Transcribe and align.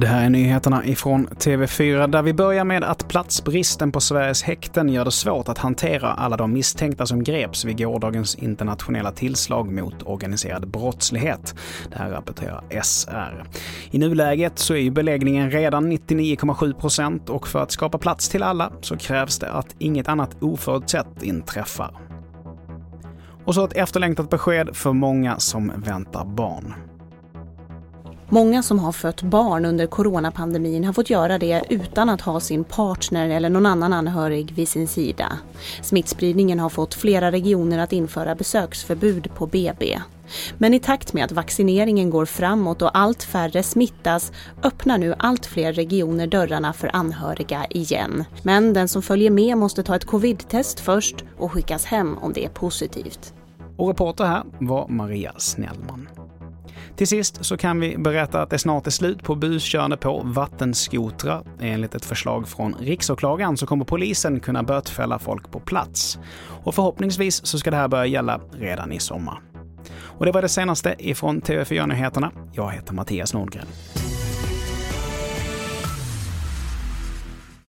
Det 0.00 0.06
här 0.06 0.24
är 0.24 0.30
nyheterna 0.30 0.84
ifrån 0.84 1.28
TV4 1.28 2.06
där 2.06 2.22
vi 2.22 2.32
börjar 2.32 2.64
med 2.64 2.84
att 2.84 3.08
platsbristen 3.08 3.92
på 3.92 4.00
Sveriges 4.00 4.42
häkten 4.42 4.88
gör 4.88 5.04
det 5.04 5.10
svårt 5.10 5.48
att 5.48 5.58
hantera 5.58 6.12
alla 6.12 6.36
de 6.36 6.52
misstänkta 6.52 7.06
som 7.06 7.24
greps 7.24 7.64
vid 7.64 7.78
gårdagens 7.78 8.34
internationella 8.34 9.12
tillslag 9.12 9.72
mot 9.72 10.02
organiserad 10.02 10.68
brottslighet. 10.68 11.54
Det 11.90 11.98
här 11.98 12.10
rapporterar 12.10 12.82
SR. 12.82 13.44
I 13.90 13.98
nuläget 13.98 14.58
så 14.58 14.74
är 14.74 14.78
ju 14.78 14.90
beläggningen 14.90 15.50
redan 15.50 15.92
99,7 15.92 16.80
procent 16.80 17.30
och 17.30 17.48
för 17.48 17.62
att 17.62 17.70
skapa 17.70 17.98
plats 17.98 18.28
till 18.28 18.42
alla 18.42 18.72
så 18.80 18.96
krävs 18.96 19.38
det 19.38 19.50
att 19.50 19.74
inget 19.78 20.08
annat 20.08 20.36
oförutsett 20.40 21.22
inträffar. 21.22 22.05
Och 23.46 23.54
så 23.54 23.64
ett 23.64 23.72
efterlängtat 23.72 24.30
besked 24.30 24.76
för 24.76 24.92
många 24.92 25.38
som 25.38 25.72
väntar 25.76 26.24
barn. 26.24 26.74
Många 28.28 28.62
som 28.62 28.78
har 28.78 28.92
fött 28.92 29.22
barn 29.22 29.64
under 29.64 29.86
coronapandemin 29.86 30.84
har 30.84 30.92
fått 30.92 31.10
göra 31.10 31.38
det 31.38 31.62
utan 31.68 32.08
att 32.10 32.20
ha 32.20 32.40
sin 32.40 32.64
partner 32.64 33.28
eller 33.28 33.48
någon 33.50 33.66
annan 33.66 33.92
anhörig 33.92 34.52
vid 34.54 34.68
sin 34.68 34.88
sida. 34.88 35.38
Smittspridningen 35.82 36.60
har 36.60 36.68
fått 36.68 36.94
flera 36.94 37.32
regioner 37.32 37.78
att 37.78 37.92
införa 37.92 38.34
besöksförbud 38.34 39.34
på 39.34 39.46
BB. 39.46 40.00
Men 40.58 40.74
i 40.74 40.80
takt 40.80 41.12
med 41.12 41.24
att 41.24 41.32
vaccineringen 41.32 42.10
går 42.10 42.26
framåt 42.26 42.82
och 42.82 42.98
allt 42.98 43.22
färre 43.22 43.62
smittas 43.62 44.32
öppnar 44.62 44.98
nu 44.98 45.14
allt 45.18 45.46
fler 45.46 45.72
regioner 45.72 46.26
dörrarna 46.26 46.72
för 46.72 46.90
anhöriga 46.96 47.66
igen. 47.70 48.24
Men 48.42 48.72
den 48.72 48.88
som 48.88 49.02
följer 49.02 49.30
med 49.30 49.58
måste 49.58 49.82
ta 49.82 49.96
ett 49.96 50.04
covid-test 50.04 50.80
först 50.80 51.24
och 51.38 51.52
skickas 51.52 51.84
hem 51.84 52.18
om 52.18 52.32
det 52.32 52.44
är 52.44 52.48
positivt. 52.48 53.35
Och 53.76 53.88
reporter 53.88 54.24
här 54.24 54.42
var 54.58 54.88
Maria 54.88 55.32
Snellman. 55.36 56.08
Till 56.96 57.06
sist 57.06 57.44
så 57.44 57.56
kan 57.56 57.80
vi 57.80 57.98
berätta 57.98 58.42
att 58.42 58.50
det 58.50 58.58
snart 58.58 58.86
är 58.86 58.90
slut 58.90 59.22
på 59.22 59.34
buskörande 59.34 59.96
på 59.96 60.22
vattenskotrar. 60.24 61.42
Enligt 61.60 61.94
ett 61.94 62.04
förslag 62.04 62.48
från 62.48 62.74
riksåklagaren 62.74 63.56
så 63.56 63.66
kommer 63.66 63.84
polisen 63.84 64.40
kunna 64.40 64.62
bötfälla 64.62 65.18
folk 65.18 65.50
på 65.50 65.60
plats. 65.60 66.18
Och 66.64 66.74
förhoppningsvis 66.74 67.46
så 67.46 67.58
ska 67.58 67.70
det 67.70 67.76
här 67.76 67.88
börja 67.88 68.06
gälla 68.06 68.40
redan 68.52 68.92
i 68.92 68.98
sommar. 69.00 69.40
Och 69.98 70.26
det 70.26 70.32
var 70.32 70.42
det 70.42 70.48
senaste 70.48 70.94
ifrån 70.98 71.42
TV4 71.42 71.86
Nyheterna. 71.86 72.32
Jag 72.52 72.70
heter 72.70 72.94
Mattias 72.94 73.34
Nordgren. 73.34 73.66